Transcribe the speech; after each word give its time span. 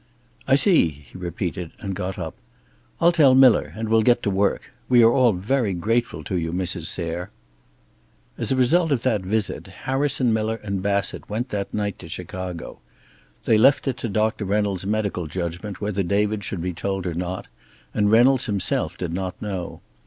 "I 0.47 0.55
see," 0.55 0.87
he 0.89 1.15
repeated, 1.15 1.73
and 1.79 1.93
got 1.93 2.17
up. 2.17 2.33
"I'll 2.99 3.11
tell 3.11 3.35
Miller, 3.35 3.71
and 3.75 3.87
we'll 3.87 4.01
get 4.01 4.23
to 4.23 4.31
work. 4.31 4.71
We 4.89 5.03
are 5.03 5.11
all 5.11 5.31
very 5.31 5.75
grateful 5.75 6.23
to 6.23 6.39
you, 6.39 6.51
Mrs. 6.51 6.87
Sayre" 6.87 7.29
As 8.39 8.51
a 8.51 8.55
result 8.55 8.91
of 8.91 9.03
that 9.03 9.21
visit 9.21 9.67
Harrison 9.67 10.33
Miller 10.33 10.59
and 10.63 10.81
Bassett 10.81 11.29
went 11.29 11.49
that 11.49 11.71
night 11.71 11.99
to 11.99 12.07
Chicago. 12.09 12.79
They 13.45 13.59
left 13.59 13.87
it 13.87 13.97
to 13.97 14.09
Doctor 14.09 14.43
Reynolds' 14.43 14.87
medical 14.87 15.27
judgment 15.27 15.81
whether 15.81 16.01
David 16.01 16.43
should 16.43 16.63
be 16.63 16.73
told 16.73 17.05
or 17.05 17.13
not, 17.13 17.47
and 17.93 18.09
Reynolds 18.09 18.47
himself 18.47 18.97
did 18.97 19.13
not 19.13 19.39
know. 19.39 19.81